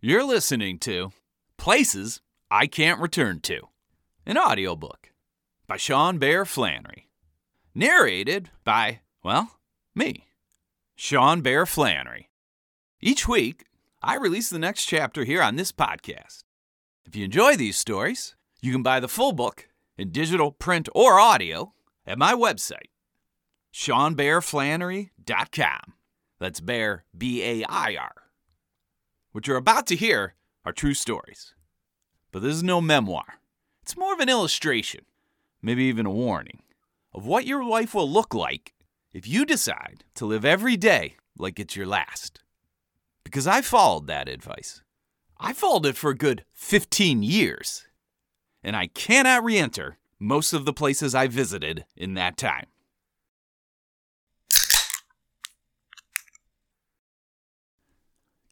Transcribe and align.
You're 0.00 0.22
listening 0.22 0.78
to 0.80 1.12
Places 1.56 2.20
I 2.52 2.68
Can't 2.68 3.00
Return 3.00 3.40
to, 3.40 3.62
an 4.24 4.38
audiobook 4.38 5.10
by 5.66 5.76
Sean 5.76 6.18
Bair 6.18 6.44
Flannery. 6.44 7.08
Narrated 7.74 8.50
by, 8.62 9.00
well, 9.24 9.58
me, 9.96 10.28
Sean 10.94 11.40
Bair 11.40 11.66
Flannery. 11.66 12.30
Each 13.00 13.26
week, 13.26 13.64
I 14.00 14.14
release 14.14 14.50
the 14.50 14.60
next 14.60 14.86
chapter 14.86 15.24
here 15.24 15.42
on 15.42 15.56
this 15.56 15.72
podcast. 15.72 16.44
If 17.04 17.16
you 17.16 17.24
enjoy 17.24 17.56
these 17.56 17.76
stories, 17.76 18.36
you 18.60 18.70
can 18.70 18.84
buy 18.84 19.00
the 19.00 19.08
full 19.08 19.32
book 19.32 19.66
in 19.96 20.12
digital, 20.12 20.52
print, 20.52 20.88
or 20.94 21.18
audio 21.18 21.72
at 22.06 22.18
my 22.18 22.34
website, 22.34 22.90
SeanBairFlannery.com. 23.74 25.94
That's 26.38 26.60
Bair, 26.60 27.04
B 27.16 27.42
A 27.42 27.64
I 27.68 27.96
R. 27.96 28.27
What 29.38 29.46
you're 29.46 29.56
about 29.56 29.86
to 29.86 29.94
hear 29.94 30.34
are 30.64 30.72
true 30.72 30.94
stories. 30.94 31.54
But 32.32 32.42
this 32.42 32.56
is 32.56 32.64
no 32.64 32.80
memoir. 32.80 33.38
It's 33.82 33.96
more 33.96 34.12
of 34.12 34.18
an 34.18 34.28
illustration, 34.28 35.02
maybe 35.62 35.84
even 35.84 36.06
a 36.06 36.10
warning, 36.10 36.64
of 37.14 37.24
what 37.24 37.46
your 37.46 37.62
life 37.62 37.94
will 37.94 38.10
look 38.10 38.34
like 38.34 38.74
if 39.12 39.28
you 39.28 39.46
decide 39.46 40.02
to 40.16 40.26
live 40.26 40.44
every 40.44 40.76
day 40.76 41.18
like 41.38 41.60
it's 41.60 41.76
your 41.76 41.86
last. 41.86 42.40
Because 43.22 43.46
I 43.46 43.62
followed 43.62 44.08
that 44.08 44.28
advice. 44.28 44.82
I 45.38 45.52
followed 45.52 45.86
it 45.86 45.96
for 45.96 46.10
a 46.10 46.16
good 46.16 46.44
15 46.54 47.22
years. 47.22 47.86
And 48.64 48.74
I 48.74 48.88
cannot 48.88 49.44
re 49.44 49.56
enter 49.56 49.98
most 50.18 50.52
of 50.52 50.64
the 50.64 50.72
places 50.72 51.14
I 51.14 51.28
visited 51.28 51.84
in 51.96 52.14
that 52.14 52.36
time. 52.36 52.66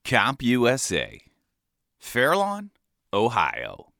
Comp 0.06 0.40
USA, 0.40 1.20
Fairlawn, 1.98 2.70
Ohio. 3.12 3.92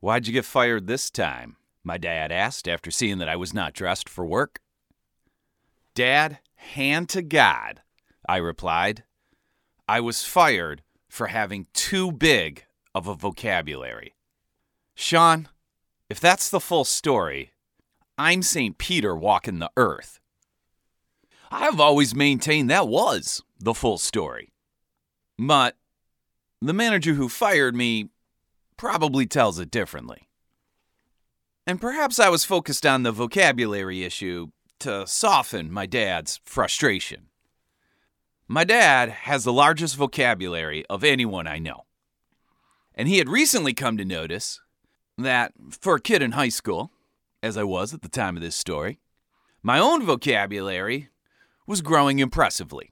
Why'd 0.00 0.26
you 0.26 0.32
get 0.32 0.44
fired 0.44 0.88
this 0.88 1.10
time? 1.10 1.54
My 1.84 1.96
dad 1.96 2.32
asked 2.32 2.66
after 2.66 2.90
seeing 2.90 3.18
that 3.18 3.28
I 3.28 3.36
was 3.36 3.54
not 3.54 3.74
dressed 3.74 4.08
for 4.08 4.26
work. 4.26 4.58
Dad, 5.94 6.40
hand 6.56 7.08
to 7.10 7.22
God, 7.22 7.82
I 8.28 8.38
replied. 8.38 9.04
I 9.86 10.00
was 10.00 10.24
fired 10.24 10.82
for 11.08 11.28
having 11.28 11.68
too 11.72 12.10
big 12.10 12.64
of 12.96 13.06
a 13.06 13.14
vocabulary. 13.14 14.16
Sean, 14.96 15.48
if 16.10 16.18
that's 16.18 16.50
the 16.50 16.58
full 16.58 16.84
story, 16.84 17.52
I'm 18.18 18.42
St. 18.42 18.76
Peter 18.76 19.14
walking 19.14 19.60
the 19.60 19.70
earth. 19.76 20.18
I've 21.50 21.80
always 21.80 22.14
maintained 22.14 22.70
that 22.70 22.88
was 22.88 23.42
the 23.58 23.74
full 23.74 23.98
story. 23.98 24.52
But 25.38 25.76
the 26.60 26.72
manager 26.72 27.14
who 27.14 27.28
fired 27.28 27.74
me 27.74 28.10
probably 28.76 29.26
tells 29.26 29.58
it 29.58 29.70
differently. 29.70 30.28
And 31.66 31.80
perhaps 31.80 32.18
I 32.18 32.28
was 32.28 32.44
focused 32.44 32.86
on 32.86 33.02
the 33.02 33.12
vocabulary 33.12 34.02
issue 34.02 34.48
to 34.80 35.06
soften 35.06 35.72
my 35.72 35.86
dad's 35.86 36.40
frustration. 36.44 37.28
My 38.46 38.64
dad 38.64 39.10
has 39.10 39.44
the 39.44 39.52
largest 39.52 39.96
vocabulary 39.96 40.86
of 40.86 41.04
anyone 41.04 41.46
I 41.46 41.58
know. 41.58 41.84
And 42.94 43.06
he 43.06 43.18
had 43.18 43.28
recently 43.28 43.74
come 43.74 43.96
to 43.98 44.04
notice 44.04 44.60
that 45.18 45.52
for 45.70 45.96
a 45.96 46.00
kid 46.00 46.22
in 46.22 46.32
high 46.32 46.48
school, 46.48 46.90
as 47.42 47.56
I 47.56 47.64
was 47.64 47.92
at 47.92 48.02
the 48.02 48.08
time 48.08 48.36
of 48.36 48.42
this 48.42 48.56
story, 48.56 48.98
my 49.62 49.78
own 49.78 50.04
vocabulary 50.04 51.10
was 51.68 51.82
growing 51.82 52.18
impressively. 52.18 52.90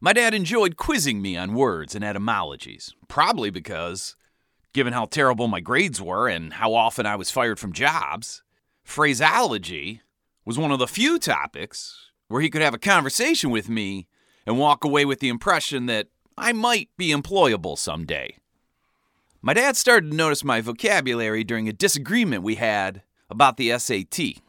My 0.00 0.12
dad 0.12 0.34
enjoyed 0.34 0.76
quizzing 0.76 1.22
me 1.22 1.36
on 1.36 1.54
words 1.54 1.94
and 1.94 2.04
etymologies, 2.04 2.92
probably 3.06 3.48
because, 3.48 4.16
given 4.72 4.92
how 4.92 5.06
terrible 5.06 5.46
my 5.46 5.60
grades 5.60 6.02
were 6.02 6.28
and 6.28 6.54
how 6.54 6.74
often 6.74 7.06
I 7.06 7.14
was 7.14 7.30
fired 7.30 7.60
from 7.60 7.72
jobs, 7.72 8.42
phraseology 8.82 10.02
was 10.44 10.58
one 10.58 10.72
of 10.72 10.80
the 10.80 10.88
few 10.88 11.16
topics 11.18 12.10
where 12.26 12.42
he 12.42 12.50
could 12.50 12.60
have 12.60 12.74
a 12.74 12.78
conversation 12.78 13.50
with 13.50 13.68
me 13.68 14.08
and 14.44 14.58
walk 14.58 14.84
away 14.84 15.04
with 15.04 15.20
the 15.20 15.28
impression 15.28 15.86
that 15.86 16.08
I 16.36 16.52
might 16.52 16.90
be 16.98 17.10
employable 17.10 17.78
someday. 17.78 18.36
My 19.40 19.54
dad 19.54 19.76
started 19.76 20.10
to 20.10 20.16
notice 20.16 20.42
my 20.42 20.60
vocabulary 20.60 21.44
during 21.44 21.68
a 21.68 21.72
disagreement 21.72 22.42
we 22.42 22.56
had 22.56 23.02
about 23.30 23.58
the 23.58 23.78
SAT. 23.78 24.42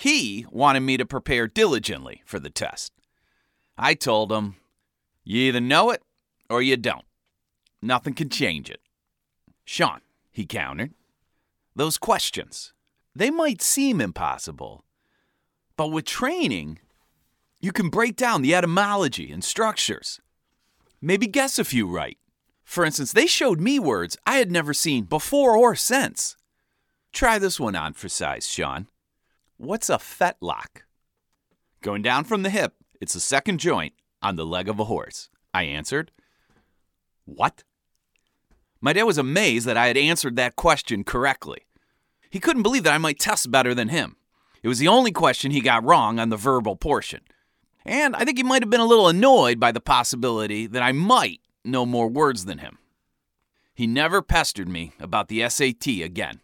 He 0.00 0.46
wanted 0.50 0.80
me 0.80 0.96
to 0.96 1.04
prepare 1.04 1.46
diligently 1.46 2.22
for 2.24 2.40
the 2.40 2.48
test. 2.48 2.94
I 3.76 3.92
told 3.92 4.32
him, 4.32 4.56
You 5.24 5.40
either 5.40 5.60
know 5.60 5.90
it 5.90 6.02
or 6.48 6.62
you 6.62 6.78
don't. 6.78 7.04
Nothing 7.82 8.14
can 8.14 8.30
change 8.30 8.70
it. 8.70 8.80
Sean, 9.62 10.00
he 10.30 10.46
countered, 10.46 10.94
those 11.76 11.98
questions, 11.98 12.72
they 13.14 13.30
might 13.30 13.60
seem 13.60 14.00
impossible, 14.00 14.86
but 15.76 15.88
with 15.88 16.06
training, 16.06 16.78
you 17.60 17.70
can 17.70 17.90
break 17.90 18.16
down 18.16 18.40
the 18.40 18.54
etymology 18.54 19.30
and 19.30 19.44
structures. 19.44 20.18
Maybe 21.02 21.26
guess 21.26 21.58
a 21.58 21.64
few 21.64 21.86
right. 21.86 22.16
For 22.64 22.86
instance, 22.86 23.12
they 23.12 23.26
showed 23.26 23.60
me 23.60 23.78
words 23.78 24.16
I 24.24 24.38
had 24.38 24.50
never 24.50 24.72
seen 24.72 25.04
before 25.04 25.54
or 25.58 25.76
since. 25.76 26.38
Try 27.12 27.38
this 27.38 27.60
one 27.60 27.76
on 27.76 27.92
for 27.92 28.08
size, 28.08 28.48
Sean. 28.48 28.86
What's 29.62 29.90
a 29.90 29.98
fetlock? 29.98 30.84
Going 31.82 32.00
down 32.00 32.24
from 32.24 32.44
the 32.44 32.48
hip, 32.48 32.72
it's 32.98 33.12
the 33.12 33.20
second 33.20 33.60
joint 33.60 33.92
on 34.22 34.36
the 34.36 34.46
leg 34.46 34.70
of 34.70 34.80
a 34.80 34.86
horse. 34.86 35.28
I 35.52 35.64
answered. 35.64 36.12
What? 37.26 37.62
My 38.80 38.94
dad 38.94 39.02
was 39.02 39.18
amazed 39.18 39.66
that 39.66 39.76
I 39.76 39.88
had 39.88 39.98
answered 39.98 40.36
that 40.36 40.56
question 40.56 41.04
correctly. 41.04 41.66
He 42.30 42.40
couldn't 42.40 42.62
believe 42.62 42.84
that 42.84 42.94
I 42.94 42.96
might 42.96 43.18
test 43.18 43.50
better 43.50 43.74
than 43.74 43.90
him. 43.90 44.16
It 44.62 44.68
was 44.68 44.78
the 44.78 44.88
only 44.88 45.12
question 45.12 45.50
he 45.50 45.60
got 45.60 45.84
wrong 45.84 46.18
on 46.18 46.30
the 46.30 46.38
verbal 46.38 46.76
portion. 46.76 47.20
And 47.84 48.16
I 48.16 48.24
think 48.24 48.38
he 48.38 48.44
might 48.44 48.62
have 48.62 48.70
been 48.70 48.80
a 48.80 48.86
little 48.86 49.08
annoyed 49.08 49.60
by 49.60 49.72
the 49.72 49.80
possibility 49.80 50.68
that 50.68 50.82
I 50.82 50.92
might 50.92 51.42
know 51.66 51.84
more 51.84 52.08
words 52.08 52.46
than 52.46 52.58
him. 52.58 52.78
He 53.74 53.86
never 53.86 54.22
pestered 54.22 54.70
me 54.70 54.92
about 54.98 55.28
the 55.28 55.46
SAT 55.50 55.86
again. 56.02 56.40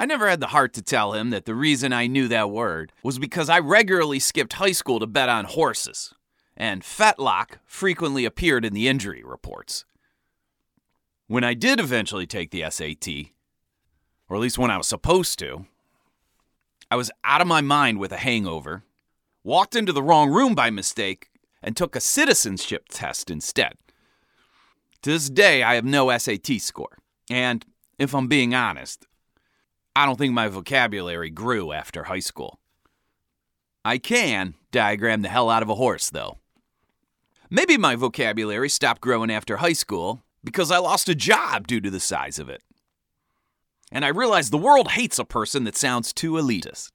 I 0.00 0.06
never 0.06 0.28
had 0.28 0.38
the 0.38 0.48
heart 0.48 0.74
to 0.74 0.82
tell 0.82 1.12
him 1.12 1.30
that 1.30 1.44
the 1.44 1.56
reason 1.56 1.92
I 1.92 2.06
knew 2.06 2.28
that 2.28 2.50
word 2.50 2.92
was 3.02 3.18
because 3.18 3.48
I 3.48 3.58
regularly 3.58 4.20
skipped 4.20 4.52
high 4.54 4.72
school 4.72 5.00
to 5.00 5.08
bet 5.08 5.28
on 5.28 5.44
horses, 5.44 6.14
and 6.56 6.82
fetlock 6.82 7.58
frequently 7.64 8.24
appeared 8.24 8.64
in 8.64 8.74
the 8.74 8.86
injury 8.86 9.24
reports. 9.24 9.84
When 11.26 11.42
I 11.42 11.54
did 11.54 11.80
eventually 11.80 12.28
take 12.28 12.52
the 12.52 12.64
SAT, 12.70 13.32
or 14.28 14.36
at 14.36 14.40
least 14.40 14.56
when 14.56 14.70
I 14.70 14.76
was 14.76 14.86
supposed 14.86 15.36
to, 15.40 15.66
I 16.92 16.96
was 16.96 17.10
out 17.24 17.40
of 17.40 17.48
my 17.48 17.60
mind 17.60 17.98
with 17.98 18.12
a 18.12 18.18
hangover, 18.18 18.84
walked 19.42 19.74
into 19.74 19.92
the 19.92 20.02
wrong 20.02 20.30
room 20.30 20.54
by 20.54 20.70
mistake, 20.70 21.28
and 21.60 21.76
took 21.76 21.96
a 21.96 22.00
citizenship 22.00 22.84
test 22.88 23.32
instead. 23.32 23.74
To 25.02 25.10
this 25.10 25.28
day, 25.28 25.64
I 25.64 25.74
have 25.74 25.84
no 25.84 26.16
SAT 26.16 26.60
score, 26.60 26.98
and 27.28 27.66
if 27.98 28.14
I'm 28.14 28.28
being 28.28 28.54
honest, 28.54 29.07
I 29.98 30.06
don't 30.06 30.16
think 30.16 30.32
my 30.32 30.46
vocabulary 30.46 31.28
grew 31.28 31.72
after 31.72 32.04
high 32.04 32.20
school. 32.20 32.60
I 33.84 33.98
can 33.98 34.54
diagram 34.70 35.22
the 35.22 35.28
hell 35.28 35.50
out 35.50 35.64
of 35.64 35.70
a 35.70 35.74
horse, 35.74 36.08
though. 36.08 36.38
Maybe 37.50 37.76
my 37.76 37.96
vocabulary 37.96 38.68
stopped 38.68 39.00
growing 39.00 39.28
after 39.28 39.56
high 39.56 39.72
school 39.72 40.22
because 40.44 40.70
I 40.70 40.78
lost 40.78 41.08
a 41.08 41.16
job 41.16 41.66
due 41.66 41.80
to 41.80 41.90
the 41.90 41.98
size 41.98 42.38
of 42.38 42.48
it. 42.48 42.62
And 43.90 44.04
I 44.04 44.08
realized 44.10 44.52
the 44.52 44.56
world 44.56 44.92
hates 44.92 45.18
a 45.18 45.24
person 45.24 45.64
that 45.64 45.76
sounds 45.76 46.12
too 46.12 46.34
elitist. 46.34 46.92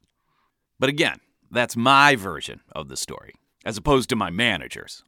But 0.80 0.88
again, 0.88 1.20
that's 1.52 1.76
my 1.76 2.16
version 2.16 2.62
of 2.72 2.88
the 2.88 2.96
story, 2.96 3.34
as 3.66 3.76
opposed 3.76 4.08
to 4.12 4.16
my 4.16 4.30
manager's. 4.30 5.04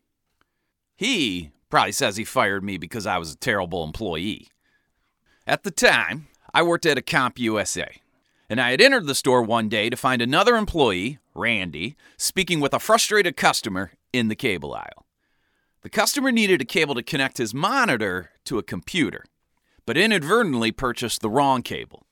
He 0.97 1.51
probably 1.69 1.93
says 1.93 2.17
he 2.17 2.25
fired 2.25 2.61
me 2.61 2.77
because 2.77 3.07
I 3.07 3.19
was 3.19 3.31
a 3.31 3.37
terrible 3.37 3.85
employee. 3.85 4.49
At 5.47 5.63
the 5.63 5.71
time, 5.71 6.27
I 6.55 6.61
worked 6.61 6.85
at 6.85 6.97
a 6.97 7.01
Comp 7.01 7.37
USA, 7.37 7.97
and 8.49 8.61
I 8.61 8.71
had 8.71 8.79
entered 8.79 9.07
the 9.07 9.13
store 9.13 9.43
one 9.43 9.67
day 9.67 9.89
to 9.89 9.97
find 9.97 10.21
another 10.21 10.55
employee, 10.55 11.19
Randy, 11.33 11.97
speaking 12.15 12.61
with 12.61 12.73
a 12.73 12.79
frustrated 12.79 13.35
customer 13.35 13.91
in 14.13 14.29
the 14.29 14.37
cable 14.37 14.73
aisle. 14.73 15.05
The 15.81 15.89
customer 15.89 16.31
needed 16.31 16.61
a 16.61 16.65
cable 16.65 16.95
to 16.95 17.03
connect 17.03 17.39
his 17.39 17.53
monitor 17.53 18.31
to 18.45 18.57
a 18.57 18.63
computer, 18.63 19.25
but 19.85 19.97
inadvertently 19.97 20.71
purchased 20.71 21.19
the 21.19 21.29
wrong 21.29 21.61
cable 21.61 22.05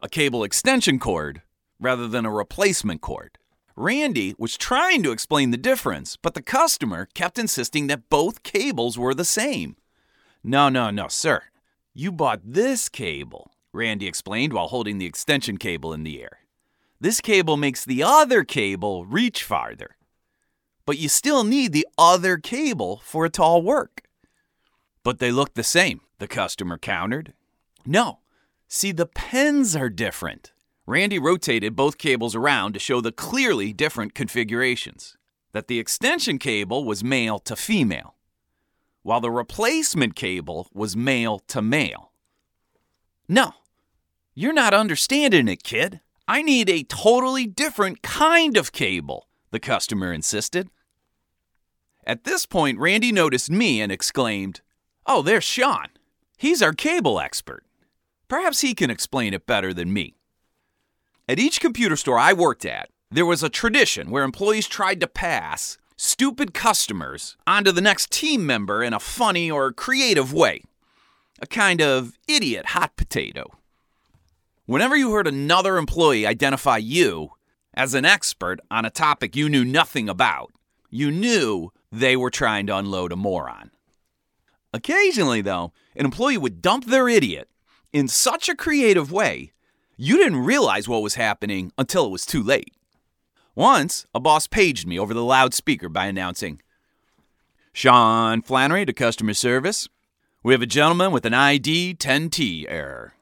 a 0.00 0.08
cable 0.08 0.44
extension 0.44 0.98
cord 0.98 1.40
rather 1.80 2.06
than 2.06 2.26
a 2.26 2.30
replacement 2.30 3.00
cord. 3.00 3.38
Randy 3.74 4.34
was 4.36 4.58
trying 4.58 5.02
to 5.04 5.12
explain 5.12 5.50
the 5.50 5.56
difference, 5.56 6.18
but 6.18 6.34
the 6.34 6.42
customer 6.42 7.08
kept 7.14 7.38
insisting 7.38 7.86
that 7.86 8.10
both 8.10 8.42
cables 8.42 8.98
were 8.98 9.14
the 9.14 9.24
same. 9.24 9.76
No, 10.44 10.68
no, 10.68 10.90
no, 10.90 11.08
sir. 11.08 11.44
You 11.94 12.10
bought 12.10 12.40
this 12.42 12.88
cable, 12.88 13.51
Randy 13.74 14.06
explained 14.06 14.52
while 14.52 14.68
holding 14.68 14.98
the 14.98 15.06
extension 15.06 15.56
cable 15.56 15.92
in 15.92 16.02
the 16.02 16.22
air. 16.22 16.40
This 17.00 17.20
cable 17.20 17.56
makes 17.56 17.84
the 17.84 18.02
other 18.02 18.44
cable 18.44 19.06
reach 19.06 19.42
farther. 19.42 19.96
but 20.84 20.98
you 20.98 21.08
still 21.08 21.44
need 21.44 21.72
the 21.72 21.86
other 21.96 22.36
cable 22.36 23.00
for 23.04 23.26
it 23.26 23.32
to 23.34 23.42
all 23.42 23.62
work. 23.62 24.02
But 25.02 25.18
they 25.18 25.30
look 25.30 25.54
the 25.54 25.62
same, 25.64 26.00
the 26.18 26.28
customer 26.28 26.78
countered. 26.78 27.32
No, 27.86 28.20
see, 28.68 28.92
the 28.92 29.06
pins 29.06 29.74
are 29.74 29.88
different. 29.88 30.52
Randy 30.86 31.18
rotated 31.18 31.76
both 31.76 31.98
cables 31.98 32.34
around 32.34 32.72
to 32.72 32.80
show 32.80 33.00
the 33.00 33.12
clearly 33.12 33.72
different 33.72 34.14
configurations. 34.14 35.16
That 35.52 35.68
the 35.68 35.78
extension 35.78 36.38
cable 36.38 36.84
was 36.84 37.04
male 37.04 37.38
to 37.40 37.54
female, 37.56 38.16
while 39.02 39.20
the 39.20 39.30
replacement 39.30 40.16
cable 40.16 40.68
was 40.72 40.96
male 40.96 41.40
to 41.40 41.60
male. 41.60 42.12
No, 43.28 43.52
you're 44.34 44.52
not 44.52 44.74
understanding 44.74 45.48
it, 45.48 45.62
kid. 45.62 46.00
I 46.26 46.42
need 46.42 46.70
a 46.70 46.84
totally 46.84 47.46
different 47.46 48.02
kind 48.02 48.56
of 48.56 48.72
cable, 48.72 49.28
the 49.50 49.60
customer 49.60 50.12
insisted. 50.12 50.70
At 52.04 52.24
this 52.24 52.46
point, 52.46 52.78
Randy 52.78 53.12
noticed 53.12 53.50
me 53.50 53.80
and 53.80 53.92
exclaimed, 53.92 54.60
Oh, 55.06 55.22
there's 55.22 55.44
Sean. 55.44 55.88
He's 56.38 56.62
our 56.62 56.72
cable 56.72 57.20
expert. 57.20 57.64
Perhaps 58.28 58.62
he 58.62 58.74
can 58.74 58.90
explain 58.90 59.34
it 59.34 59.46
better 59.46 59.74
than 59.74 59.92
me. 59.92 60.14
At 61.28 61.38
each 61.38 61.60
computer 61.60 61.96
store 61.96 62.18
I 62.18 62.32
worked 62.32 62.64
at, 62.64 62.88
there 63.10 63.26
was 63.26 63.42
a 63.42 63.48
tradition 63.48 64.10
where 64.10 64.24
employees 64.24 64.66
tried 64.66 65.00
to 65.00 65.06
pass 65.06 65.76
stupid 65.96 66.54
customers 66.54 67.36
onto 67.46 67.70
the 67.70 67.80
next 67.80 68.10
team 68.10 68.46
member 68.46 68.82
in 68.82 68.94
a 68.94 68.98
funny 68.98 69.50
or 69.50 69.72
creative 69.72 70.32
way. 70.32 70.62
A 71.40 71.46
kind 71.46 71.80
of 71.82 72.18
idiot 72.26 72.66
hot 72.66 72.96
potato. 72.96 73.50
Whenever 74.66 74.96
you 74.96 75.12
heard 75.12 75.26
another 75.26 75.76
employee 75.76 76.26
identify 76.26 76.76
you 76.76 77.30
as 77.74 77.94
an 77.94 78.04
expert 78.04 78.60
on 78.70 78.84
a 78.84 78.90
topic 78.90 79.34
you 79.34 79.48
knew 79.48 79.64
nothing 79.64 80.08
about, 80.08 80.52
you 80.88 81.10
knew 81.10 81.72
they 81.90 82.16
were 82.16 82.30
trying 82.30 82.66
to 82.66 82.76
unload 82.76 83.12
a 83.12 83.16
moron. 83.16 83.70
Occasionally, 84.72 85.40
though, 85.40 85.72
an 85.96 86.04
employee 86.04 86.38
would 86.38 86.62
dump 86.62 86.86
their 86.86 87.08
idiot 87.08 87.48
in 87.92 88.08
such 88.08 88.48
a 88.48 88.54
creative 88.54 89.12
way, 89.12 89.52
you 89.96 90.16
didn't 90.16 90.44
realize 90.44 90.88
what 90.88 91.02
was 91.02 91.14
happening 91.14 91.72
until 91.76 92.06
it 92.06 92.10
was 92.10 92.24
too 92.24 92.42
late. 92.42 92.72
Once, 93.54 94.06
a 94.14 94.20
boss 94.20 94.46
paged 94.46 94.86
me 94.86 94.98
over 94.98 95.12
the 95.12 95.24
loudspeaker 95.24 95.88
by 95.88 96.06
announcing, 96.06 96.60
Sean 97.74 98.42
Flannery 98.42 98.86
to 98.86 98.92
customer 98.92 99.34
service. 99.34 99.88
We 100.42 100.54
have 100.54 100.62
a 100.62 100.66
gentleman 100.66 101.12
with 101.12 101.26
an 101.26 101.34
ID 101.34 101.96
10T 101.98 102.66
error. 102.68 103.14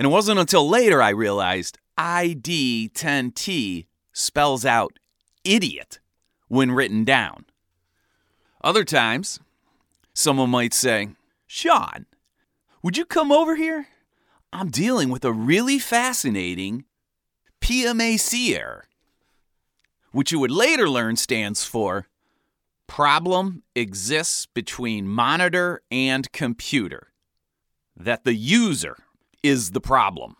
And 0.00 0.06
it 0.06 0.08
wasn't 0.08 0.40
until 0.40 0.66
later 0.66 1.02
I 1.02 1.10
realized 1.10 1.76
ID 1.98 2.90
10T 2.94 3.84
spells 4.14 4.64
out 4.64 4.98
idiot 5.44 6.00
when 6.48 6.72
written 6.72 7.04
down. 7.04 7.44
Other 8.64 8.82
times, 8.82 9.40
someone 10.14 10.48
might 10.48 10.72
say, 10.72 11.10
Sean, 11.46 12.06
would 12.82 12.96
you 12.96 13.04
come 13.04 13.30
over 13.30 13.56
here? 13.56 13.88
I'm 14.54 14.70
dealing 14.70 15.10
with 15.10 15.22
a 15.22 15.34
really 15.34 15.78
fascinating 15.78 16.86
PMAC 17.60 18.56
error 18.56 18.86
which 20.12 20.32
you 20.32 20.38
would 20.38 20.50
later 20.50 20.88
learn 20.88 21.14
stands 21.16 21.64
for 21.64 22.06
Problem 22.86 23.64
Exists 23.74 24.46
Between 24.46 25.06
Monitor 25.06 25.82
and 25.90 26.32
Computer. 26.32 27.12
That 27.94 28.24
the 28.24 28.34
user 28.34 28.96
is 29.42 29.70
the 29.70 29.80
problem. 29.80 30.36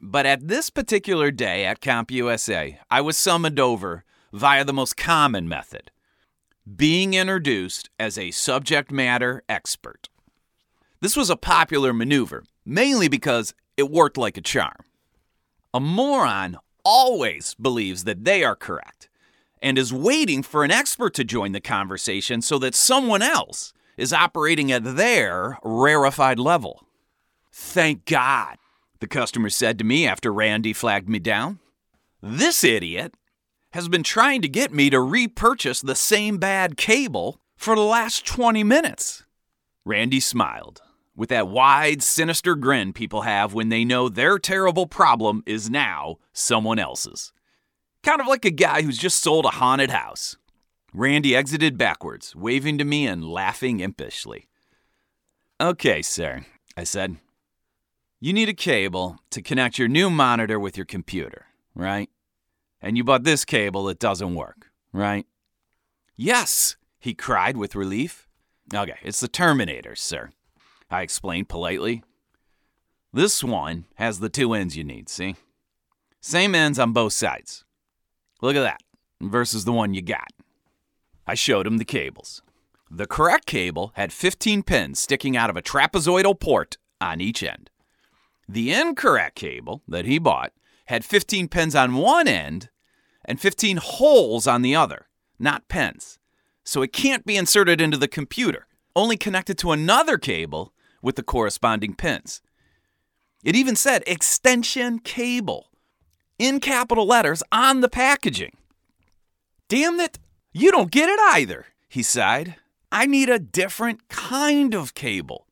But 0.00 0.26
at 0.26 0.48
this 0.48 0.70
particular 0.70 1.30
day 1.30 1.64
at 1.64 1.80
CompUSA, 1.80 2.78
I 2.90 3.00
was 3.00 3.16
summoned 3.16 3.58
over 3.58 4.04
via 4.32 4.64
the 4.64 4.72
most 4.72 4.96
common 4.96 5.48
method 5.48 5.90
being 6.76 7.14
introduced 7.14 7.88
as 7.98 8.18
a 8.18 8.30
subject 8.30 8.90
matter 8.90 9.42
expert. 9.48 10.08
This 11.00 11.16
was 11.16 11.30
a 11.30 11.36
popular 11.36 11.92
maneuver, 11.92 12.44
mainly 12.64 13.08
because 13.08 13.54
it 13.76 13.90
worked 13.90 14.18
like 14.18 14.36
a 14.36 14.42
charm. 14.42 14.84
A 15.72 15.80
moron 15.80 16.58
always 16.84 17.54
believes 17.54 18.04
that 18.04 18.24
they 18.24 18.44
are 18.44 18.56
correct 18.56 19.08
and 19.62 19.78
is 19.78 19.92
waiting 19.92 20.42
for 20.42 20.64
an 20.64 20.70
expert 20.70 21.14
to 21.14 21.24
join 21.24 21.52
the 21.52 21.60
conversation 21.60 22.42
so 22.42 22.58
that 22.58 22.74
someone 22.74 23.22
else 23.22 23.72
is 23.96 24.12
operating 24.12 24.70
at 24.70 24.96
their 24.96 25.58
rarefied 25.62 26.38
level. 26.38 26.87
Thank 27.60 28.04
God, 28.04 28.56
the 29.00 29.08
customer 29.08 29.50
said 29.50 29.78
to 29.78 29.84
me 29.84 30.06
after 30.06 30.32
Randy 30.32 30.72
flagged 30.72 31.08
me 31.08 31.18
down. 31.18 31.58
This 32.22 32.62
idiot 32.62 33.14
has 33.72 33.88
been 33.88 34.04
trying 34.04 34.42
to 34.42 34.48
get 34.48 34.72
me 34.72 34.88
to 34.90 35.00
repurchase 35.00 35.80
the 35.80 35.96
same 35.96 36.38
bad 36.38 36.76
cable 36.76 37.40
for 37.56 37.74
the 37.74 37.82
last 37.82 38.24
20 38.24 38.62
minutes. 38.62 39.24
Randy 39.84 40.20
smiled 40.20 40.80
with 41.16 41.30
that 41.30 41.48
wide, 41.48 42.00
sinister 42.00 42.54
grin 42.54 42.92
people 42.92 43.22
have 43.22 43.54
when 43.54 43.70
they 43.70 43.84
know 43.84 44.08
their 44.08 44.38
terrible 44.38 44.86
problem 44.86 45.42
is 45.44 45.68
now 45.68 46.18
someone 46.32 46.78
else's. 46.78 47.32
Kind 48.04 48.20
of 48.20 48.28
like 48.28 48.44
a 48.44 48.52
guy 48.52 48.82
who's 48.82 48.98
just 48.98 49.20
sold 49.20 49.44
a 49.44 49.50
haunted 49.50 49.90
house. 49.90 50.36
Randy 50.94 51.34
exited 51.34 51.76
backwards, 51.76 52.36
waving 52.36 52.78
to 52.78 52.84
me 52.84 53.04
and 53.04 53.28
laughing 53.28 53.80
impishly. 53.80 54.46
Okay, 55.60 56.02
sir, 56.02 56.46
I 56.76 56.84
said. 56.84 57.16
You 58.20 58.32
need 58.32 58.48
a 58.48 58.54
cable 58.54 59.20
to 59.30 59.40
connect 59.40 59.78
your 59.78 59.86
new 59.86 60.10
monitor 60.10 60.58
with 60.58 60.76
your 60.76 60.86
computer, 60.86 61.46
right? 61.72 62.10
And 62.82 62.96
you 62.96 63.04
bought 63.04 63.22
this 63.22 63.44
cable 63.44 63.84
that 63.84 64.00
doesn't 64.00 64.34
work, 64.34 64.72
right? 64.92 65.24
Yes, 66.16 66.76
he 66.98 67.14
cried 67.14 67.56
with 67.56 67.76
relief. 67.76 68.26
Okay, 68.74 68.96
it's 69.04 69.20
the 69.20 69.28
Terminator, 69.28 69.94
sir. 69.94 70.30
I 70.90 71.02
explained 71.02 71.48
politely. 71.48 72.02
This 73.12 73.44
one 73.44 73.84
has 73.94 74.18
the 74.18 74.28
two 74.28 74.52
ends 74.52 74.76
you 74.76 74.82
need, 74.82 75.08
see? 75.08 75.36
Same 76.20 76.56
ends 76.56 76.80
on 76.80 76.92
both 76.92 77.12
sides. 77.12 77.64
Look 78.42 78.56
at 78.56 78.62
that, 78.62 78.82
versus 79.20 79.64
the 79.64 79.72
one 79.72 79.94
you 79.94 80.02
got. 80.02 80.32
I 81.24 81.34
showed 81.34 81.68
him 81.68 81.78
the 81.78 81.84
cables. 81.84 82.42
The 82.90 83.06
correct 83.06 83.46
cable 83.46 83.92
had 83.94 84.12
15 84.12 84.64
pins 84.64 84.98
sticking 84.98 85.36
out 85.36 85.50
of 85.50 85.56
a 85.56 85.62
trapezoidal 85.62 86.40
port 86.40 86.78
on 87.00 87.20
each 87.20 87.44
end. 87.44 87.70
The 88.48 88.72
incorrect 88.72 89.36
cable 89.36 89.82
that 89.86 90.06
he 90.06 90.18
bought 90.18 90.52
had 90.86 91.04
15 91.04 91.48
pins 91.48 91.74
on 91.74 91.94
one 91.94 92.26
end 92.26 92.70
and 93.24 93.38
15 93.38 93.76
holes 93.76 94.46
on 94.46 94.62
the 94.62 94.74
other, 94.74 95.08
not 95.38 95.68
pins. 95.68 96.18
So 96.64 96.80
it 96.82 96.92
can't 96.92 97.26
be 97.26 97.36
inserted 97.36 97.80
into 97.80 97.98
the 97.98 98.08
computer, 98.08 98.66
only 98.96 99.18
connected 99.18 99.58
to 99.58 99.72
another 99.72 100.16
cable 100.16 100.72
with 101.02 101.16
the 101.16 101.22
corresponding 101.22 101.94
pins. 101.94 102.40
It 103.44 103.54
even 103.54 103.76
said 103.76 104.02
extension 104.06 104.98
cable 104.98 105.70
in 106.38 106.58
capital 106.58 107.06
letters 107.06 107.42
on 107.52 107.80
the 107.80 107.88
packaging. 107.88 108.56
Damn 109.68 110.00
it, 110.00 110.18
you 110.52 110.70
don't 110.70 110.90
get 110.90 111.10
it 111.10 111.20
either, 111.20 111.66
he 111.88 112.02
sighed. 112.02 112.56
I 112.90 113.04
need 113.04 113.28
a 113.28 113.38
different 113.38 114.08
kind 114.08 114.74
of 114.74 114.94
cable. 114.94 115.46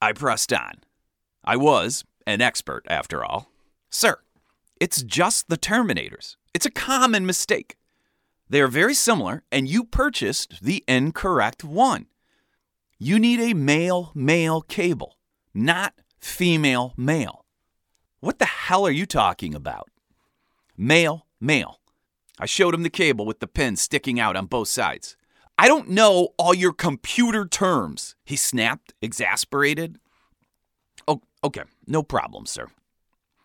I 0.00 0.12
pressed 0.12 0.52
on. 0.52 0.80
I 1.44 1.56
was 1.56 2.04
an 2.26 2.40
expert, 2.40 2.84
after 2.88 3.24
all. 3.24 3.50
Sir, 3.90 4.18
it's 4.80 5.02
just 5.02 5.48
the 5.48 5.58
Terminators. 5.58 6.36
It's 6.52 6.66
a 6.66 6.70
common 6.70 7.26
mistake. 7.26 7.76
They 8.48 8.60
are 8.60 8.68
very 8.68 8.94
similar, 8.94 9.42
and 9.50 9.68
you 9.68 9.84
purchased 9.84 10.62
the 10.62 10.84
incorrect 10.86 11.64
one. 11.64 12.06
You 12.98 13.18
need 13.18 13.40
a 13.40 13.54
male 13.54 14.12
male 14.14 14.62
cable, 14.62 15.16
not 15.52 15.94
female 16.18 16.94
male. 16.96 17.44
What 18.20 18.38
the 18.38 18.46
hell 18.46 18.86
are 18.86 18.90
you 18.90 19.06
talking 19.06 19.54
about? 19.54 19.90
Male 20.76 21.26
male. 21.40 21.80
I 22.38 22.46
showed 22.46 22.74
him 22.74 22.82
the 22.82 22.90
cable 22.90 23.26
with 23.26 23.40
the 23.40 23.46
pins 23.46 23.80
sticking 23.80 24.18
out 24.18 24.36
on 24.36 24.46
both 24.46 24.68
sides. 24.68 25.16
I 25.56 25.68
don't 25.68 25.90
know 25.90 26.30
all 26.36 26.54
your 26.54 26.72
computer 26.72 27.46
terms, 27.46 28.16
he 28.24 28.36
snapped, 28.36 28.92
exasperated. 29.00 29.98
Oh, 31.06 31.22
okay, 31.44 31.62
no 31.86 32.02
problem, 32.02 32.46
sir. 32.46 32.68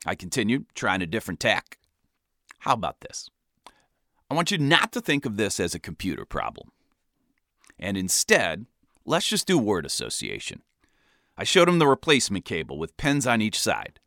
I 0.05 0.15
continued, 0.15 0.65
trying 0.75 1.01
a 1.01 1.07
different 1.07 1.39
tack. 1.39 1.77
How 2.59 2.73
about 2.73 3.01
this? 3.01 3.29
I 4.29 4.35
want 4.35 4.51
you 4.51 4.57
not 4.57 4.91
to 4.93 5.01
think 5.01 5.25
of 5.25 5.37
this 5.37 5.59
as 5.59 5.73
a 5.73 5.79
computer 5.79 6.25
problem, 6.25 6.71
and 7.79 7.97
instead 7.97 8.65
Let's 9.09 9.27
just 9.27 9.47
do 9.47 9.57
word 9.57 9.87
association. 9.87 10.61
I 11.35 11.43
showed 11.43 11.67
him 11.67 11.79
the 11.79 11.87
replacement 11.87 12.45
cable 12.45 12.77
with 12.77 12.95
pins 12.95 13.25
on 13.25 13.41
each 13.41 13.59
side. 13.59 13.99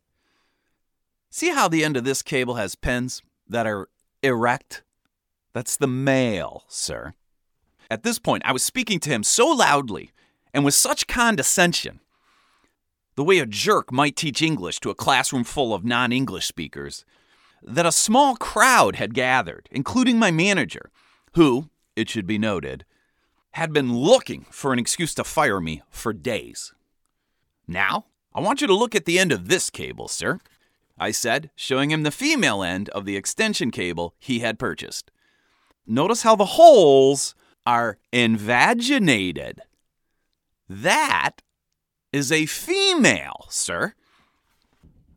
See 1.29 1.49
how 1.49 1.67
the 1.67 1.83
end 1.83 1.97
of 1.97 2.05
this 2.05 2.21
cable 2.21 2.55
has 2.55 2.75
pins 2.75 3.21
that 3.45 3.67
are 3.67 3.89
erect? 4.21 4.81
That's 5.51 5.75
the 5.75 5.87
male, 5.87 6.63
sir. 6.69 7.15
At 7.91 8.03
this 8.03 8.17
point, 8.17 8.43
I 8.45 8.53
was 8.53 8.63
speaking 8.63 9.01
to 9.01 9.09
him 9.09 9.23
so 9.23 9.45
loudly 9.47 10.11
and 10.53 10.63
with 10.63 10.73
such 10.73 11.05
condescension, 11.05 11.99
the 13.15 13.23
way 13.23 13.39
a 13.39 13.45
jerk 13.45 13.91
might 13.91 14.15
teach 14.15 14.41
English 14.41 14.79
to 14.79 14.89
a 14.89 14.95
classroom 14.95 15.43
full 15.43 15.73
of 15.73 15.85
non 15.85 16.11
English 16.11 16.45
speakers, 16.45 17.05
that 17.61 17.85
a 17.85 17.91
small 17.91 18.35
crowd 18.35 18.95
had 18.95 19.13
gathered, 19.13 19.69
including 19.71 20.19
my 20.19 20.31
manager, 20.31 20.91
who, 21.33 21.69
it 21.95 22.09
should 22.09 22.27
be 22.27 22.37
noted, 22.37 22.85
had 23.51 23.71
been 23.71 23.95
looking 23.95 24.45
for 24.49 24.73
an 24.73 24.79
excuse 24.79 25.13
to 25.13 25.23
fire 25.23 25.61
me 25.61 25.81
for 25.89 26.11
days. 26.11 26.73
Now, 27.67 28.05
I 28.33 28.41
want 28.41 28.61
you 28.61 28.67
to 28.67 28.75
look 28.75 28.95
at 28.95 29.05
the 29.05 29.19
end 29.19 29.31
of 29.31 29.47
this 29.47 29.69
cable, 29.69 30.07
sir, 30.07 30.39
I 30.97 31.11
said, 31.11 31.51
showing 31.55 31.91
him 31.91 32.03
the 32.03 32.11
female 32.11 32.63
end 32.63 32.89
of 32.89 33.05
the 33.05 33.15
extension 33.15 33.71
cable 33.71 34.15
he 34.19 34.39
had 34.39 34.59
purchased. 34.59 35.11
Notice 35.85 36.23
how 36.23 36.35
the 36.35 36.45
holes 36.45 37.35
are 37.65 37.97
invaginated. 38.11 39.61
That 40.69 41.41
is 42.13 42.31
a 42.31 42.45
female, 42.45 43.47
sir. 43.49 43.93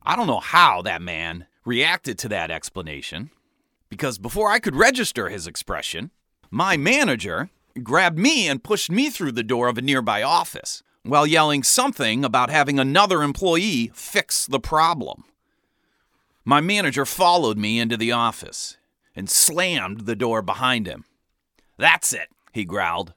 I 0.02 0.16
don't 0.16 0.26
know 0.26 0.40
how 0.40 0.82
that 0.82 1.02
man 1.02 1.46
reacted 1.64 2.18
to 2.20 2.28
that 2.30 2.50
explanation, 2.50 3.30
because 3.88 4.18
before 4.18 4.50
I 4.50 4.58
could 4.58 4.74
register 4.74 5.28
his 5.28 5.46
expression, 5.46 6.10
my 6.50 6.76
manager 6.76 7.50
grabbed 7.82 8.18
me 8.18 8.48
and 8.48 8.64
pushed 8.64 8.90
me 8.90 9.10
through 9.10 9.32
the 9.32 9.42
door 9.42 9.68
of 9.68 9.76
a 9.76 9.82
nearby 9.82 10.22
office 10.22 10.82
while 11.02 11.26
yelling 11.26 11.62
something 11.62 12.24
about 12.24 12.50
having 12.50 12.78
another 12.78 13.22
employee 13.22 13.90
fix 13.94 14.46
the 14.46 14.58
problem. 14.58 15.24
My 16.44 16.60
manager 16.60 17.04
followed 17.04 17.58
me 17.58 17.78
into 17.78 17.96
the 17.96 18.12
office 18.12 18.76
and 19.14 19.28
slammed 19.28 20.00
the 20.06 20.16
door 20.16 20.40
behind 20.40 20.86
him. 20.86 21.04
That's 21.76 22.12
it, 22.12 22.28
he 22.52 22.64
growled. 22.64 23.12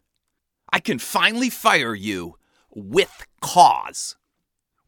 I 0.71 0.79
can 0.79 0.99
finally 0.99 1.49
fire 1.49 1.95
you 1.95 2.35
with 2.73 3.25
cause. 3.41 4.15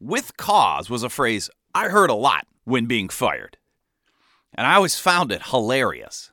With 0.00 0.36
cause 0.36 0.90
was 0.90 1.02
a 1.02 1.08
phrase 1.08 1.50
I 1.74 1.88
heard 1.88 2.10
a 2.10 2.14
lot 2.14 2.46
when 2.64 2.86
being 2.86 3.08
fired, 3.08 3.56
and 4.54 4.66
I 4.66 4.74
always 4.74 4.98
found 4.98 5.32
it 5.32 5.46
hilarious. 5.46 6.30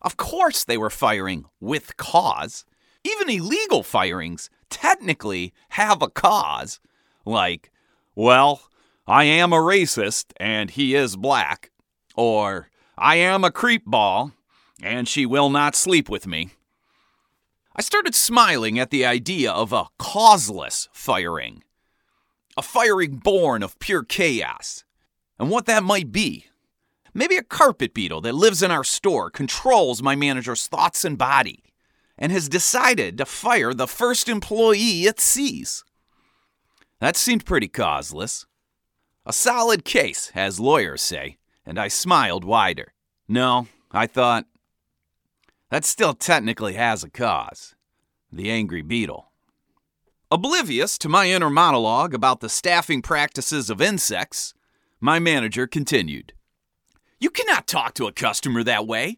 Of 0.00 0.16
course, 0.16 0.64
they 0.64 0.76
were 0.76 0.90
firing 0.90 1.44
with 1.60 1.96
cause. 1.96 2.64
Even 3.04 3.30
illegal 3.30 3.82
firings 3.82 4.50
technically 4.68 5.52
have 5.70 6.02
a 6.02 6.08
cause. 6.08 6.80
Like, 7.24 7.70
well, 8.14 8.62
I 9.06 9.24
am 9.24 9.52
a 9.52 9.56
racist 9.56 10.32
and 10.38 10.70
he 10.70 10.94
is 10.94 11.16
black. 11.16 11.70
Or, 12.16 12.68
I 12.96 13.16
am 13.16 13.44
a 13.44 13.50
creepball 13.50 14.32
and 14.82 15.08
she 15.08 15.24
will 15.24 15.50
not 15.50 15.76
sleep 15.76 16.08
with 16.08 16.26
me. 16.26 16.50
I 17.74 17.82
started 17.82 18.14
smiling 18.14 18.78
at 18.78 18.90
the 18.90 19.06
idea 19.06 19.50
of 19.50 19.72
a 19.72 19.86
causeless 19.98 20.88
firing. 20.92 21.64
A 22.56 22.62
firing 22.62 23.16
born 23.16 23.62
of 23.62 23.78
pure 23.78 24.02
chaos. 24.02 24.84
And 25.38 25.50
what 25.50 25.66
that 25.66 25.82
might 25.82 26.12
be. 26.12 26.46
Maybe 27.14 27.36
a 27.36 27.42
carpet 27.42 27.94
beetle 27.94 28.20
that 28.22 28.34
lives 28.34 28.62
in 28.62 28.70
our 28.70 28.84
store 28.84 29.30
controls 29.30 30.02
my 30.02 30.14
manager's 30.14 30.66
thoughts 30.66 31.04
and 31.04 31.16
body 31.16 31.62
and 32.18 32.30
has 32.30 32.48
decided 32.48 33.18
to 33.18 33.24
fire 33.26 33.74
the 33.74 33.88
first 33.88 34.28
employee 34.28 35.06
it 35.06 35.18
sees. 35.18 35.84
That 37.00 37.16
seemed 37.16 37.44
pretty 37.44 37.68
causeless. 37.68 38.46
A 39.26 39.32
solid 39.32 39.84
case, 39.84 40.30
as 40.34 40.60
lawyers 40.60 41.02
say, 41.02 41.38
and 41.66 41.78
I 41.78 41.88
smiled 41.88 42.44
wider. 42.44 42.92
No, 43.28 43.66
I 43.90 44.06
thought, 44.06 44.46
that 45.72 45.86
still 45.86 46.12
technically 46.12 46.74
has 46.74 47.02
a 47.02 47.08
cause 47.08 47.74
the 48.30 48.50
angry 48.50 48.82
beetle. 48.82 49.32
Oblivious 50.30 50.98
to 50.98 51.08
my 51.08 51.30
inner 51.30 51.48
monologue 51.48 52.12
about 52.12 52.40
the 52.40 52.48
staffing 52.50 53.00
practices 53.00 53.70
of 53.70 53.80
insects, 53.80 54.52
my 55.00 55.18
manager 55.18 55.66
continued. 55.66 56.34
You 57.18 57.30
cannot 57.30 57.66
talk 57.66 57.94
to 57.94 58.06
a 58.06 58.12
customer 58.12 58.62
that 58.64 58.86
way. 58.86 59.16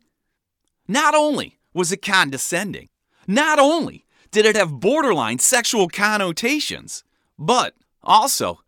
Not 0.87 1.13
only 1.17 1.59
was 1.73 1.91
it 1.91 2.03
condescending, 2.03 2.89
not 3.27 3.59
only 3.59 4.05
did 4.31 4.47
it 4.47 4.55
have 4.55 4.79
borderline 4.79 5.41
sexual 5.41 5.89
connotations, 5.89 7.03
but 7.37 7.75
also 8.01 8.61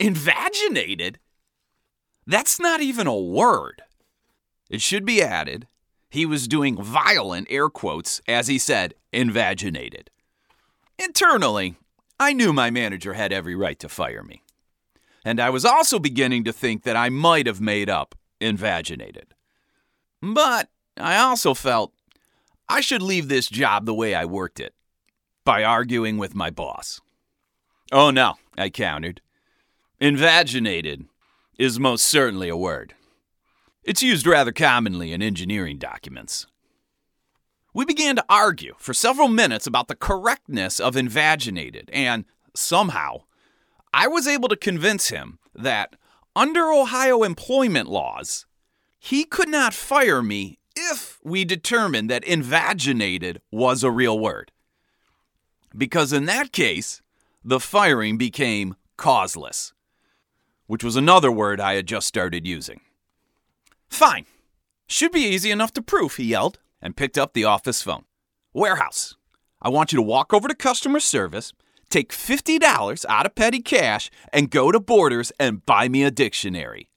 invaginated. 0.00 1.20
That's 2.26 2.58
not 2.58 2.80
even 2.80 3.06
a 3.06 3.16
word. 3.16 3.82
It 4.68 4.80
should 4.80 5.04
be 5.04 5.22
added, 5.22 5.68
he 6.10 6.26
was 6.26 6.48
doing 6.48 6.82
violent 6.82 7.46
air 7.50 7.68
quotes 7.70 8.20
as 8.28 8.48
he 8.48 8.58
said 8.58 8.94
invaginated. 9.12 10.10
Internally, 10.98 11.76
I 12.18 12.32
knew 12.32 12.52
my 12.52 12.70
manager 12.70 13.14
had 13.14 13.32
every 13.32 13.54
right 13.54 13.78
to 13.78 13.88
fire 13.88 14.22
me. 14.22 14.42
And 15.24 15.40
I 15.40 15.50
was 15.50 15.64
also 15.64 15.98
beginning 15.98 16.44
to 16.44 16.52
think 16.52 16.82
that 16.82 16.96
I 16.96 17.08
might 17.08 17.46
have 17.46 17.60
made 17.60 17.88
up 17.88 18.14
invaginated. 18.40 19.34
But 20.20 20.68
I 20.96 21.18
also 21.18 21.54
felt 21.54 21.92
I 22.68 22.80
should 22.80 23.02
leave 23.02 23.28
this 23.28 23.48
job 23.48 23.86
the 23.86 23.94
way 23.94 24.14
I 24.14 24.24
worked 24.24 24.60
it 24.60 24.74
by 25.44 25.64
arguing 25.64 26.18
with 26.18 26.34
my 26.34 26.50
boss. 26.50 27.00
Oh 27.92 28.10
no, 28.10 28.34
I 28.56 28.70
countered. 28.70 29.20
Invaginated 30.00 31.06
is 31.58 31.80
most 31.80 32.06
certainly 32.06 32.48
a 32.48 32.56
word. 32.56 32.94
It's 33.82 34.02
used 34.02 34.26
rather 34.26 34.52
commonly 34.52 35.12
in 35.12 35.22
engineering 35.22 35.78
documents. 35.78 36.46
We 37.72 37.84
began 37.84 38.16
to 38.16 38.24
argue 38.28 38.74
for 38.78 38.92
several 38.92 39.28
minutes 39.28 39.66
about 39.66 39.88
the 39.88 39.94
correctness 39.94 40.80
of 40.80 40.96
invaginated, 40.96 41.88
and 41.92 42.24
somehow 42.54 43.22
I 43.92 44.06
was 44.06 44.26
able 44.26 44.48
to 44.48 44.56
convince 44.56 45.08
him 45.08 45.38
that 45.54 45.96
under 46.36 46.70
Ohio 46.72 47.22
employment 47.22 47.88
laws, 47.88 48.44
he 48.98 49.24
could 49.24 49.48
not 49.48 49.72
fire 49.72 50.22
me 50.22 50.58
if 50.76 51.18
we 51.24 51.44
determined 51.44 52.10
that 52.10 52.24
invaginated 52.24 53.40
was 53.50 53.82
a 53.82 53.90
real 53.90 54.18
word. 54.18 54.52
Because 55.76 56.12
in 56.12 56.26
that 56.26 56.52
case, 56.52 57.00
the 57.42 57.60
firing 57.60 58.18
became 58.18 58.76
causeless, 58.96 59.72
which 60.66 60.84
was 60.84 60.96
another 60.96 61.32
word 61.32 61.60
I 61.60 61.74
had 61.74 61.86
just 61.86 62.06
started 62.06 62.46
using. 62.46 62.80
Fine. 63.90 64.26
Should 64.88 65.12
be 65.12 65.20
easy 65.20 65.50
enough 65.50 65.72
to 65.74 65.82
prove, 65.82 66.16
he 66.16 66.24
yelled, 66.24 66.58
and 66.80 66.96
picked 66.96 67.18
up 67.18 67.32
the 67.32 67.44
office 67.44 67.82
phone. 67.82 68.04
Warehouse. 68.54 69.16
I 69.60 69.68
want 69.68 69.92
you 69.92 69.96
to 69.96 70.02
walk 70.02 70.32
over 70.32 70.48
to 70.48 70.54
customer 70.54 71.00
service 71.00 71.52
take 71.90 72.12
$50 72.12 73.04
out 73.08 73.26
of 73.26 73.34
petty 73.34 73.60
cash 73.60 74.10
and 74.32 74.50
go 74.50 74.72
to 74.72 74.80
Borders 74.80 75.32
and 75.38 75.66
buy 75.66 75.88
me 75.88 76.04
a 76.04 76.10
dictionary. 76.10 76.88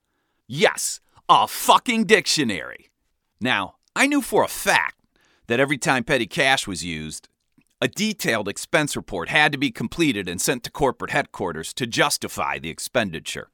Yes, 0.48 1.02
a 1.28 1.48
fucking 1.48 2.06
dictionary. 2.06 2.92
Now, 3.42 3.76
I 3.96 4.08
knew 4.08 4.22
for 4.22 4.44
a 4.44 4.48
fact 4.48 5.00
that 5.48 5.60
every 5.60 5.78
time 5.78 6.04
petty 6.04 6.28
cash 6.28 6.68
was 6.68 6.86
used, 6.86 7.28
a 7.82 7.88
detailed 7.88 8.48
expense 8.48 8.96
report 8.96 9.30
had 9.30 9.52
to 9.52 9.58
be 9.58 9.72
completed 9.72 10.30
and 10.30 10.40
sent 10.40 10.64
to 10.64 10.72
corporate 10.72 11.12
headquarters 11.12 11.74
to 11.74 11.86
justify 11.86 12.58
the 12.58 12.70
expenditure. 12.70 13.50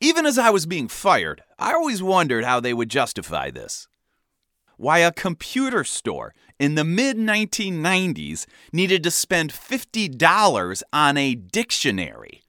Even 0.00 0.26
as 0.26 0.38
I 0.38 0.50
was 0.50 0.64
being 0.64 0.86
fired, 0.86 1.42
I 1.58 1.72
always 1.72 2.02
wondered 2.02 2.44
how 2.44 2.60
they 2.60 2.72
would 2.72 2.88
justify 2.88 3.50
this. 3.50 3.88
Why 4.76 4.98
a 4.98 5.10
computer 5.10 5.82
store 5.82 6.34
in 6.60 6.76
the 6.76 6.84
mid 6.84 7.16
1990s 7.16 8.46
needed 8.72 9.02
to 9.02 9.10
spend 9.10 9.52
$50 9.52 10.82
on 10.92 11.16
a 11.16 11.34
dictionary. 11.34 12.42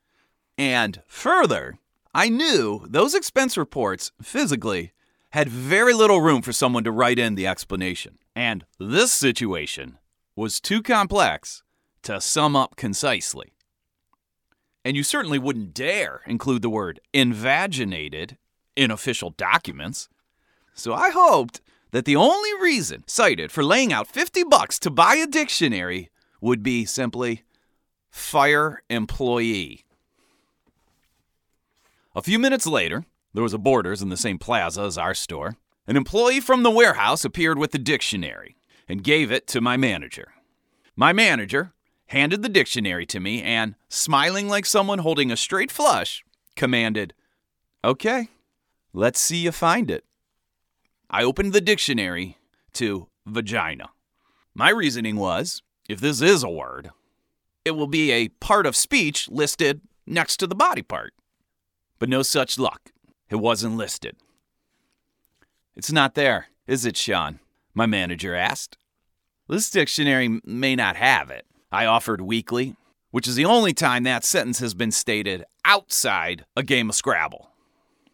And 0.59 1.01
further, 1.07 1.79
I 2.13 2.29
knew 2.29 2.85
those 2.87 3.15
expense 3.15 3.57
reports 3.57 4.11
physically 4.21 4.93
had 5.31 5.49
very 5.49 5.93
little 5.93 6.21
room 6.21 6.43
for 6.43 6.53
someone 6.53 6.83
to 6.83 6.91
write 6.91 7.17
in 7.17 7.33
the 7.33 7.47
explanation. 7.47 8.19
And 8.35 8.63
this 8.79 9.11
situation 9.11 9.97
was 10.35 10.59
too 10.59 10.83
complex 10.83 11.63
to 12.03 12.21
sum 12.21 12.55
up 12.55 12.75
concisely. 12.75 13.53
And 14.83 14.95
you 14.95 15.03
certainly 15.03 15.39
wouldn't 15.39 15.73
dare 15.73 16.21
include 16.25 16.61
the 16.61 16.69
word 16.69 16.99
invaginated 17.13 18.37
in 18.75 18.91
official 18.91 19.31
documents. 19.31 20.07
So 20.73 20.93
I 20.93 21.09
hoped 21.09 21.61
that 21.91 22.05
the 22.05 22.15
only 22.15 22.53
reason 22.61 23.03
cited 23.07 23.51
for 23.51 23.63
laying 23.63 23.91
out 23.91 24.07
50 24.07 24.43
bucks 24.43 24.79
to 24.79 24.89
buy 24.89 25.15
a 25.15 25.27
dictionary 25.27 26.09
would 26.39 26.63
be 26.63 26.85
simply 26.85 27.43
fire 28.09 28.81
employee. 28.89 29.85
A 32.15 32.21
few 32.21 32.39
minutes 32.39 32.65
later, 32.65 33.05
there 33.33 33.43
was 33.43 33.53
a 33.53 33.59
Borders 33.59 34.01
in 34.01 34.09
the 34.09 34.17
same 34.17 34.39
plaza 34.39 34.81
as 34.81 34.97
our 34.97 35.13
store. 35.13 35.57
An 35.87 35.95
employee 35.95 36.39
from 36.39 36.63
the 36.63 36.71
warehouse 36.71 37.23
appeared 37.25 37.57
with 37.57 37.71
the 37.71 37.79
dictionary 37.79 38.55
and 38.87 39.03
gave 39.03 39.31
it 39.31 39.47
to 39.47 39.61
my 39.61 39.77
manager. 39.77 40.33
My 40.95 41.13
manager 41.13 41.73
handed 42.09 42.41
the 42.41 42.49
dictionary 42.49 43.05
to 43.05 43.19
me 43.19 43.41
and, 43.41 43.75
smiling 43.87 44.47
like 44.47 44.65
someone 44.65 44.99
holding 44.99 45.31
a 45.31 45.37
straight 45.37 45.71
flush, 45.71 46.23
commanded, 46.55 47.13
Okay, 47.83 48.27
let's 48.93 49.19
see 49.19 49.37
you 49.37 49.51
find 49.51 49.89
it. 49.89 50.03
I 51.09 51.23
opened 51.23 51.53
the 51.53 51.61
dictionary 51.61 52.37
to 52.73 53.07
vagina. 53.25 53.89
My 54.53 54.69
reasoning 54.69 55.15
was 55.15 55.61
if 55.87 56.01
this 56.01 56.21
is 56.21 56.43
a 56.43 56.49
word, 56.49 56.91
it 57.63 57.71
will 57.71 57.87
be 57.87 58.11
a 58.11 58.27
part 58.27 58.65
of 58.65 58.75
speech 58.75 59.29
listed 59.29 59.81
next 60.05 60.37
to 60.37 60.47
the 60.47 60.55
body 60.55 60.81
part. 60.81 61.13
But 61.99 62.09
no 62.09 62.21
such 62.21 62.59
luck. 62.59 62.91
It 63.29 63.37
wasn't 63.37 63.77
listed. 63.77 64.17
It's 65.75 65.91
not 65.91 66.15
there, 66.15 66.47
is 66.67 66.85
it, 66.85 66.97
Sean? 66.97 67.39
My 67.73 67.85
manager 67.85 68.35
asked. 68.35 68.77
This 69.47 69.69
dictionary 69.69 70.41
may 70.43 70.75
not 70.75 70.95
have 70.95 71.29
it. 71.29 71.45
I 71.71 71.85
offered 71.85 72.21
weakly, 72.21 72.75
which 73.11 73.27
is 73.27 73.35
the 73.35 73.45
only 73.45 73.73
time 73.73 74.03
that 74.03 74.23
sentence 74.23 74.59
has 74.59 74.73
been 74.73 74.91
stated 74.91 75.45
outside 75.65 76.45
a 76.55 76.63
game 76.63 76.89
of 76.89 76.95
Scrabble. 76.95 77.51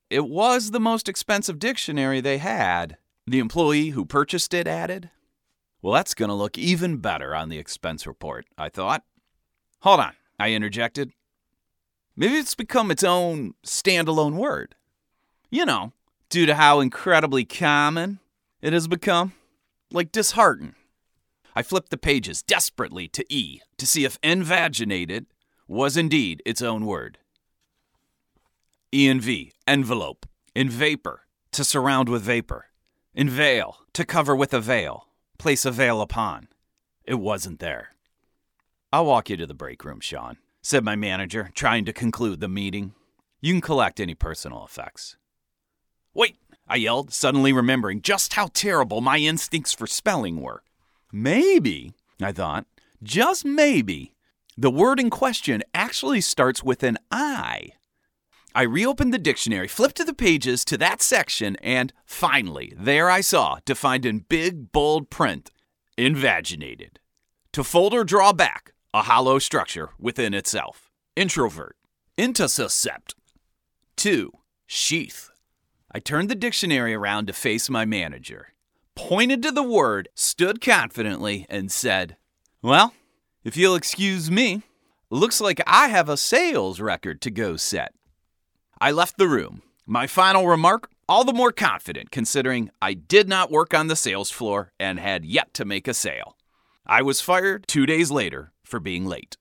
It 0.09 0.27
was 0.27 0.71
the 0.71 0.79
most 0.79 1.09
expensive 1.09 1.59
dictionary 1.59 2.21
they 2.21 2.38
had. 2.38 2.97
The 3.25 3.39
employee 3.39 3.89
who 3.89 4.05
purchased 4.05 4.53
it 4.53 4.67
added. 4.67 5.09
Well, 5.81 5.93
that's 5.93 6.13
going 6.13 6.29
to 6.29 6.35
look 6.35 6.57
even 6.57 6.97
better 6.97 7.33
on 7.33 7.50
the 7.50 7.57
expense 7.57 8.05
report, 8.05 8.45
I 8.57 8.69
thought. 8.69 9.03
Hold 9.81 10.00
on, 10.00 10.13
I 10.39 10.51
interjected. 10.51 11.12
Maybe 12.15 12.35
it's 12.35 12.55
become 12.55 12.91
its 12.91 13.03
own 13.03 13.53
standalone 13.65 14.35
word. 14.35 14.75
You 15.50 15.65
know, 15.65 15.93
due 16.29 16.45
to 16.45 16.55
how 16.55 16.79
incredibly 16.79 17.45
common 17.45 18.19
it 18.62 18.74
has 18.74 18.88
become. 18.88 19.33
Like 19.91 20.12
dishearten. 20.12 20.75
I 21.55 21.63
flipped 21.63 21.89
the 21.89 21.97
pages 21.97 22.43
desperately 22.43 23.07
to 23.09 23.25
E 23.33 23.62
to 23.77 23.88
see 23.88 24.03
if 24.03 24.19
invaginated 24.21 25.27
was 25.67 25.95
indeed 25.95 26.43
its 26.45 26.62
own 26.62 26.85
word. 26.85 27.17
E 28.93 29.07
and 29.07 29.21
V, 29.21 29.53
envelope. 29.65 30.25
In 30.53 30.69
vapor, 30.69 31.25
to 31.51 31.63
surround 31.63 32.09
with 32.09 32.24
vapor. 32.24 32.67
In 33.13 33.29
veil, 33.29 33.77
to 33.93 34.05
cover 34.05 34.35
with 34.35 34.53
a 34.53 34.59
veil. 34.59 35.07
Place 35.38 35.65
a 35.65 35.71
veil 35.71 36.01
upon. 36.01 36.47
It 37.03 37.15
wasn't 37.15 37.59
there. 37.59 37.89
I'll 38.91 39.05
walk 39.05 39.29
you 39.29 39.38
to 39.38 39.45
the 39.45 39.53
break 39.53 39.83
room, 39.83 40.00
Sean, 40.00 40.38
said 40.62 40.83
my 40.83 40.95
manager, 40.95 41.51
trying 41.53 41.85
to 41.85 41.93
conclude 41.93 42.39
the 42.39 42.47
meeting. 42.47 42.93
You 43.41 43.53
can 43.53 43.62
collect 43.62 44.00
any 44.00 44.15
personal 44.15 44.63
effects. 44.63 45.17
Wait, 46.13 46.38
I 46.67 46.77
yelled, 46.77 47.13
suddenly 47.13 47.51
remembering 47.51 48.01
just 48.01 48.33
how 48.33 48.47
terrible 48.53 49.01
my 49.01 49.17
instincts 49.17 49.74
for 49.74 49.88
spelling 49.88 50.41
were. 50.41 50.63
Maybe, 51.17 51.93
I 52.22 52.34
thought, 52.34 52.65
just 53.01 53.45
maybe, 53.45 54.15
the 54.57 54.69
word 54.69 55.00
in 55.00 55.10
question 55.10 55.63
actually 55.74 56.19
starts 56.19 56.62
with 56.62 56.84
an 56.84 56.98
I. 57.10 57.69
I 58.53 58.63
reopened 58.63 59.13
the 59.13 59.17
dictionary, 59.17 59.69
flipped 59.69 59.95
to 59.95 60.03
the 60.03 60.13
pages 60.13 60.65
to 60.65 60.77
that 60.79 61.01
section, 61.01 61.55
and 61.62 61.93
finally, 62.05 62.74
there 62.75 63.10
I 63.10 63.22
saw, 63.22 63.60
defined 63.63 64.05
in 64.05 64.25
big, 64.27 64.74
bold 64.74 65.10
print, 65.10 65.51
invaginated. 65.98 67.00
To 67.53 67.63
fold 67.63 67.93
or 67.93 68.03
draw 68.03 68.34
back, 68.34 68.74
a 68.93 69.03
hollow 69.03 69.39
structure 69.39 69.91
within 69.98 70.34
itself. 70.34 70.89
Introvert. 71.15 71.77
Intussuscept. 72.17 73.13
2. 73.95 74.34
Sheath. 74.67 75.29
I 75.93 76.00
turned 76.00 76.27
the 76.27 76.36
dictionary 76.36 76.93
around 76.93 77.27
to 77.27 77.34
face 77.34 77.69
my 77.69 77.86
manager, 77.86 78.50
pointed 78.96 79.44
to 79.44 79.52
the 79.52 79.64
word, 79.64 80.10
stood 80.16 80.62
confidently, 80.62 81.46
and 81.50 81.72
said, 81.72 82.18
Well, 82.62 82.94
if 83.44 83.56
you'll 83.56 83.75
excuse 83.75 84.32
me, 84.32 84.64
looks 85.10 85.40
like 85.40 85.62
I 85.68 85.90
have 85.90 86.10
a 86.10 86.18
sales 86.18 86.80
record 86.80 87.22
to 87.22 87.32
go 87.32 87.58
set. 87.58 87.94
I 88.80 88.92
left 88.92 89.18
the 89.18 89.28
room. 89.28 89.62
My 89.86 90.08
final 90.08 90.48
remark 90.48 90.90
all 91.08 91.24
the 91.24 91.34
more 91.34 91.52
confident 91.52 92.12
considering 92.12 92.72
I 92.82 92.94
did 92.94 93.30
not 93.30 93.52
work 93.52 93.74
on 93.74 93.88
the 93.88 93.96
sales 93.96 94.32
floor 94.32 94.72
and 94.80 95.00
had 95.00 95.24
yet 95.24 95.54
to 95.54 95.66
make 95.66 95.88
a 95.88 95.94
sale. 95.94 96.36
I 96.86 97.02
was 97.02 97.22
fired 97.22 97.68
two 97.68 97.86
days 97.86 98.12
later 98.12 98.52
for 98.64 98.80
being 98.80 99.06
late. 99.06 99.38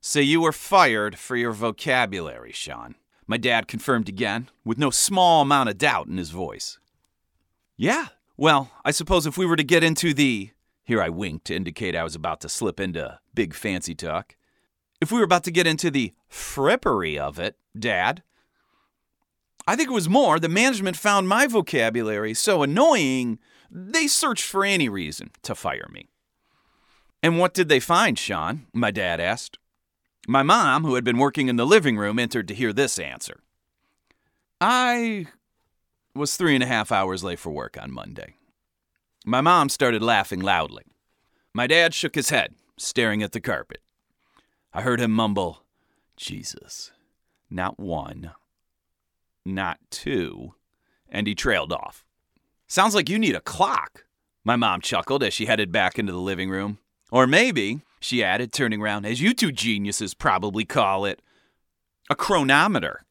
So 0.00 0.20
you 0.20 0.42
were 0.42 0.52
fired 0.52 1.18
for 1.18 1.36
your 1.36 1.52
vocabulary, 1.52 2.52
Sean. 2.52 2.96
My 3.26 3.38
dad 3.38 3.66
confirmed 3.66 4.08
again, 4.08 4.50
with 4.64 4.76
no 4.76 4.90
small 4.90 5.40
amount 5.40 5.70
of 5.70 5.78
doubt 5.78 6.08
in 6.08 6.18
his 6.18 6.28
voice. 6.28 6.78
Yeah, 7.76 8.08
well, 8.36 8.70
I 8.84 8.90
suppose 8.90 9.26
if 9.26 9.38
we 9.38 9.46
were 9.46 9.56
to 9.56 9.64
get 9.64 9.84
into 9.84 10.14
the. 10.14 10.50
Here 10.86 11.00
I 11.00 11.08
winked 11.08 11.46
to 11.46 11.54
indicate 11.54 11.96
I 11.96 12.04
was 12.04 12.14
about 12.14 12.42
to 12.42 12.48
slip 12.48 12.78
into 12.78 13.18
big 13.34 13.54
fancy 13.54 13.94
talk. 13.94 14.36
If 15.00 15.10
we 15.10 15.18
were 15.18 15.24
about 15.24 15.44
to 15.44 15.50
get 15.50 15.66
into 15.66 15.90
the 15.90 16.12
frippery 16.30 17.16
of 17.16 17.38
it, 17.38 17.56
Dad, 17.78 18.22
I 19.66 19.76
think 19.76 19.88
it 19.88 19.94
was 19.94 20.08
more 20.10 20.38
the 20.38 20.48
management 20.48 20.96
found 20.96 21.26
my 21.26 21.46
vocabulary 21.46 22.34
so 22.34 22.62
annoying 22.62 23.38
they 23.70 24.06
searched 24.06 24.44
for 24.44 24.64
any 24.64 24.88
reason 24.88 25.30
to 25.42 25.54
fire 25.54 25.88
me. 25.90 26.10
And 27.22 27.38
what 27.38 27.54
did 27.54 27.68
they 27.70 27.80
find, 27.80 28.18
Sean? 28.18 28.66
My 28.74 28.90
dad 28.90 29.20
asked. 29.20 29.58
My 30.28 30.42
mom, 30.42 30.84
who 30.84 30.94
had 30.94 31.04
been 31.04 31.18
working 31.18 31.48
in 31.48 31.56
the 31.56 31.66
living 31.66 31.96
room, 31.96 32.18
entered 32.18 32.48
to 32.48 32.54
hear 32.54 32.72
this 32.72 32.98
answer. 32.98 33.40
I 34.60 35.26
was 36.14 36.36
three 36.36 36.54
and 36.54 36.62
a 36.62 36.66
half 36.66 36.92
hours 36.92 37.24
late 37.24 37.38
for 37.38 37.50
work 37.50 37.76
on 37.80 37.92
Monday. 37.92 38.34
My 39.26 39.40
mom 39.40 39.68
started 39.68 40.02
laughing 40.02 40.40
loudly. 40.40 40.84
My 41.52 41.66
dad 41.66 41.94
shook 41.94 42.14
his 42.14 42.30
head, 42.30 42.54
staring 42.76 43.22
at 43.22 43.32
the 43.32 43.40
carpet. 43.40 43.80
I 44.72 44.82
heard 44.82 45.00
him 45.00 45.10
mumble, 45.10 45.62
Jesus, 46.16 46.92
not 47.50 47.78
one, 47.78 48.32
not 49.44 49.78
two, 49.90 50.54
and 51.08 51.26
he 51.26 51.34
trailed 51.34 51.72
off. 51.72 52.04
Sounds 52.66 52.94
like 52.94 53.08
you 53.08 53.18
need 53.18 53.36
a 53.36 53.40
clock, 53.40 54.04
my 54.44 54.56
mom 54.56 54.80
chuckled 54.80 55.22
as 55.22 55.32
she 55.32 55.46
headed 55.46 55.72
back 55.72 55.98
into 55.98 56.12
the 56.12 56.18
living 56.18 56.50
room. 56.50 56.78
Or 57.10 57.26
maybe, 57.26 57.80
she 58.00 58.24
added, 58.24 58.52
turning 58.52 58.82
around, 58.82 59.06
as 59.06 59.20
you 59.20 59.32
two 59.32 59.52
geniuses 59.52 60.14
probably 60.14 60.64
call 60.64 61.04
it, 61.04 61.22
a 62.10 62.14
chronometer. 62.14 63.03